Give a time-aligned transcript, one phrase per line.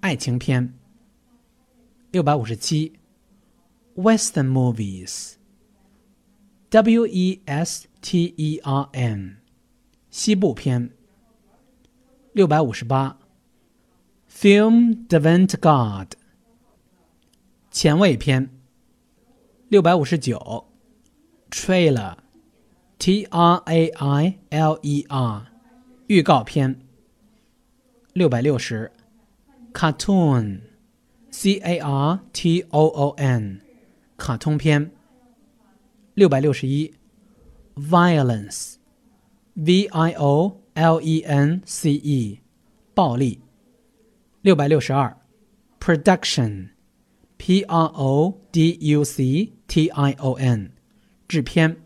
[0.00, 0.74] 爱情片。
[2.10, 2.98] 六百五十七，
[3.94, 9.36] Western movies，W E S T E R N，
[10.10, 10.90] 西部片。
[12.32, 13.18] 六百五十八，
[14.28, 16.12] Film d'avant-garde，
[17.70, 18.50] 前卫片。
[19.68, 20.66] 六百五十九，
[21.50, 22.16] Trailer。
[22.99, 25.45] T R A I L E R，
[26.07, 26.79] 预告片。
[28.13, 28.91] 六百六十
[29.71, 33.61] ，Cartoon，C A R T O O N，
[34.17, 34.91] 卡通片。
[36.15, 36.91] 六百六十一
[37.75, 42.39] ，Violence，V I O L E N C E，
[42.95, 43.41] 暴力。
[44.41, 45.15] 六百六十二
[45.79, 50.71] ，Production，P R O D U C T I O N，
[51.27, 51.77] 制片。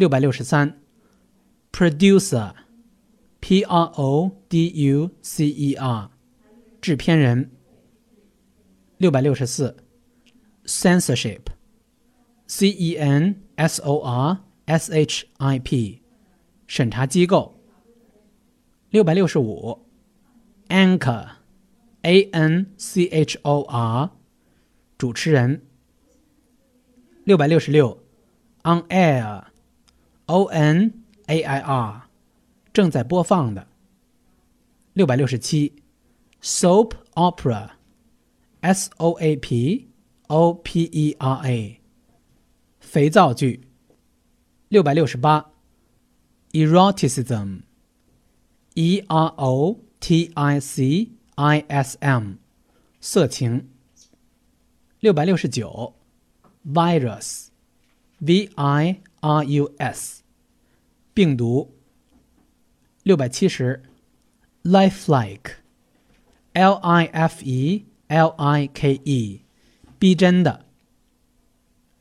[0.00, 0.80] 六百六十三，
[1.72, 6.10] producer，p r o d u c e r，
[6.80, 7.50] 制片人。
[8.98, 9.76] 六百六十四，
[10.64, 16.02] censorship，c e n s o r s h i p，
[16.66, 17.54] 审查机构。
[18.90, 19.86] 六百六十五，
[20.68, 24.10] anchor，a n c h o r，
[24.96, 25.66] 主持人。
[27.24, 28.02] 六百六十六，
[28.62, 29.44] on air。
[30.30, 32.02] O N A I R，
[32.72, 33.68] 正在播放的。
[34.92, 35.82] 六百六十七，
[36.42, 39.88] Soap Opera，S O A P
[40.28, 41.80] O P E R A，
[42.80, 43.60] 肥皂剧。
[44.68, 45.52] 六百六十八，
[46.50, 52.32] Eroticism，E R O T I C I S M，
[53.00, 53.68] 色情。
[54.98, 55.94] 六百六十九，
[56.66, 60.23] Virus，V I R U S。
[61.13, 61.81] 病毒。
[63.03, 63.81] 六百七十
[64.63, 69.41] ，lifelike，l i f e l i k e，
[69.97, 70.67] 逼真的。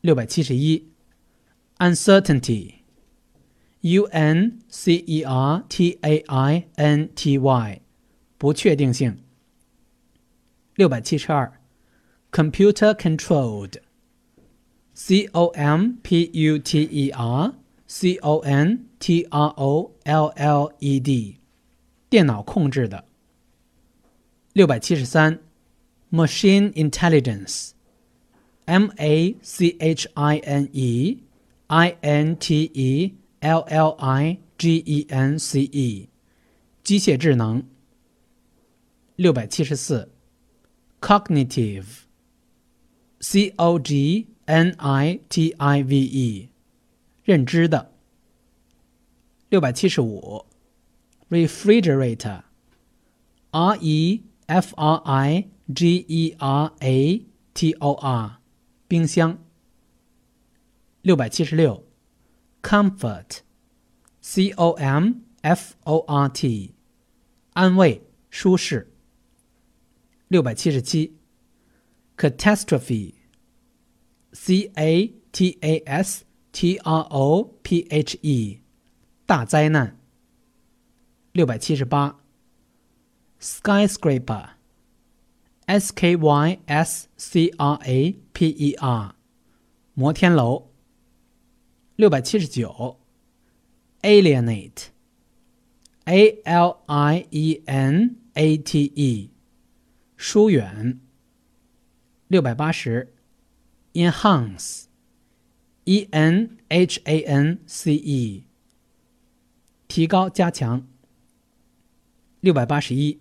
[0.02, 0.90] 六百七十一
[1.78, 7.80] ，uncertainty，u n c e r t a i n t y，
[8.36, 9.24] 不确定性。
[10.74, 11.58] 六百七十二
[12.30, 13.76] ，computer-controlled
[14.99, 17.53] controlled，c o m p u t e r
[17.87, 21.37] c o n T R O L L E D，
[22.09, 23.05] 电脑控制的。
[24.53, 25.39] 六百七十三，
[26.11, 31.19] Machine Intelligence，M A C H I N E
[31.67, 36.07] I N T E L L I G E N C E，
[36.83, 37.63] 机械智能。
[39.17, 40.09] 六百七十四，
[40.99, 41.93] Cognitive，C
[43.55, 46.48] O G N I T I V E，
[47.22, 47.92] 认知的。
[49.48, 50.44] 六百七十五
[51.28, 57.24] ，refrigerator，r e f r i g e r a
[57.54, 58.40] t o r，
[58.88, 59.38] 冰箱。
[61.02, 61.86] 六百七十六
[62.60, 65.12] ，comfort，c o m
[65.42, 66.74] f o r t，
[67.52, 68.92] 安慰、舒适。
[70.26, 71.16] 六百七十七
[72.16, 73.19] ，catastrophe
[74.32, 78.60] C A T A S T R O P H E，
[79.26, 79.98] 大灾难。
[81.32, 82.20] 六百七十八
[83.40, 89.14] ，skyscraper，s k y s c r a p e r，
[89.94, 90.70] 摩天楼。
[91.96, 93.00] 六百七十九
[94.02, 99.30] ，alienate，a l i e n a t e，
[100.16, 101.00] 疏远。
[102.26, 103.12] 六百八十
[103.93, 108.43] ，enhance，e n h a n c e。
[109.87, 110.87] 提高、加强。
[112.41, 113.19] 六百八十一，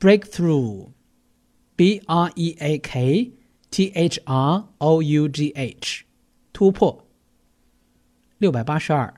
[0.00, 3.32] breakthrough，b r e a k
[3.70, 6.04] t h r o u g h，
[6.52, 7.06] 突破。
[8.38, 9.14] 六百八十二，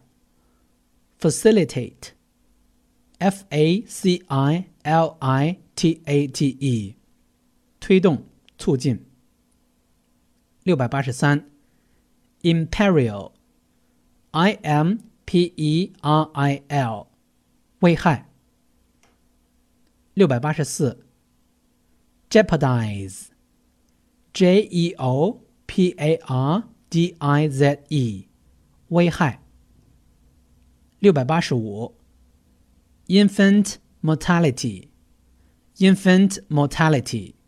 [1.19, 6.95] facilitate，f a c i l i t a t e，
[7.81, 8.27] 推动、
[8.59, 9.03] 促进。
[10.64, 11.50] 六百八十三
[12.44, 17.08] ，imperil，i m p e r i l，
[17.80, 18.30] 危害。
[20.14, 21.04] 六百八十四
[22.30, 28.28] ，jeopardize，j e o p a r d i z e，
[28.90, 29.42] 危害。
[31.00, 31.96] 六百八十五
[33.08, 37.41] ，infant mortality，infant mortality。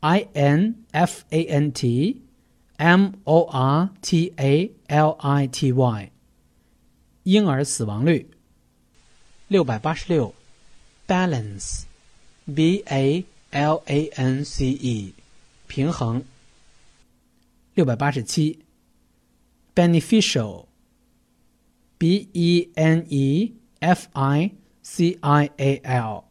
[0.00, 2.20] I N F A N T
[2.76, 6.10] M O R T A L I T Y，
[7.22, 8.28] 婴儿死亡率。
[9.48, 10.34] 六百八十六，
[11.06, 15.14] balance，B A L A N C E，
[15.66, 16.22] 平衡。
[17.74, 18.60] 六百八十七，
[19.74, 24.52] beneficial，B E N E F I
[24.82, 26.24] C I A L，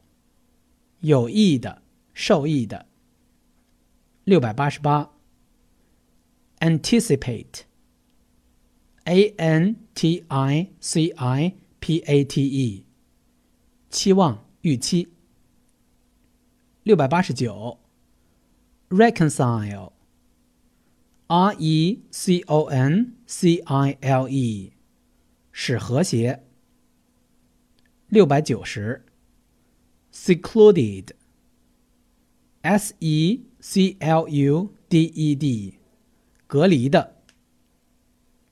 [1.01, 1.81] 有益的，
[2.13, 2.85] 受益的。
[4.27, 5.11] 六百八十八，
[6.59, 12.85] anticipate，a n t i c i p a t e，
[13.89, 15.09] 期望、预期。
[16.83, 17.79] 六百八十九，
[18.89, 24.71] reconcile，r e c o n c i l e，
[25.51, 26.45] 使和谐。
[28.07, 29.05] 六百九十，
[30.13, 33.41] secluded，s e。
[33.60, 35.74] c l u d e d，
[36.46, 37.16] 隔离的。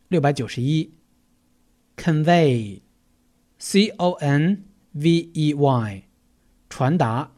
[0.08, 0.90] 六百九十一
[1.96, 6.02] ，convey，c o n v e y，
[6.68, 7.30] 传达。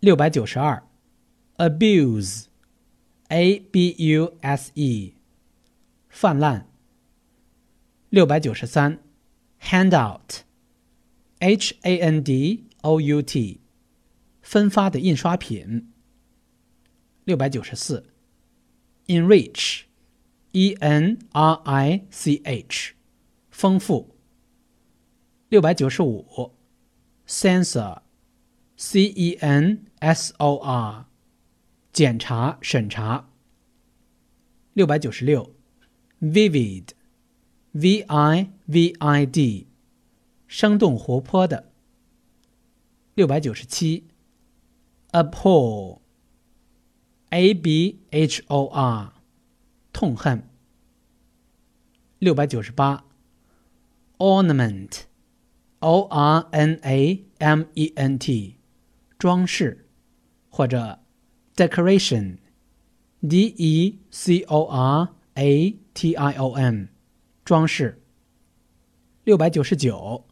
[0.00, 0.82] 六百九十二
[1.56, 5.14] ，abuse，a b u s e，
[6.10, 6.68] 泛滥。
[8.10, 8.98] 六百九十三
[9.62, 13.60] ，handout，h a n d o u t，
[14.42, 15.89] 分发的印刷品。
[17.29, 18.05] 六百九十四，
[19.07, 22.93] enrich，e n r i c h，
[23.49, 24.15] 丰富。
[25.49, 26.51] 六百九十五，
[27.27, 31.05] censor，c e n s o r，
[31.93, 33.29] 检查审查。
[34.73, 35.55] 六百九十六，
[36.21, 39.67] vivid，v i v i d，
[40.47, 41.71] 生动活泼的。
[43.13, 44.07] 六百九十七，
[45.11, 46.01] appall。
[47.30, 49.12] A b h o r，
[49.92, 50.42] 痛恨。
[52.18, 53.04] 六百九十八
[54.18, 58.56] ，ornament，o r n a m e n t，
[59.16, 59.86] 装饰，
[60.48, 60.98] 或者
[61.54, 66.88] decoration，d e c o r a t i o n，
[67.44, 68.02] 装饰。
[69.22, 70.26] 六百九十九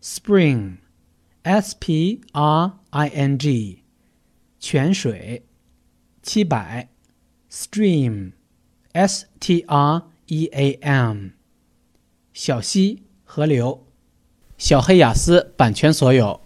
[0.00, 3.82] ，spring，s p r i n g，
[4.60, 5.47] 泉水。
[6.28, 6.90] 七百
[7.50, 11.28] ，stream，s t r e a m，
[12.34, 13.86] 小溪、河流。
[14.58, 16.42] 小黑雅思版权所有。